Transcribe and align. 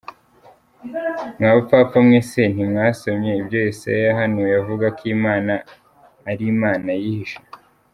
Mwa 1.37 1.49
bapfapfa 1.55 1.97
mwe 2.05 2.19
se, 2.29 2.41
ntimwasomye 2.53 3.31
ibyo 3.41 3.57
Yesaya 3.65 4.01
yahanuye 4.09 4.53
avuga 4.61 4.85
ko 4.97 5.03
Imana 5.15 5.53
ari 6.31 6.43
Imana 6.55 6.89
yihisha! 7.03 7.39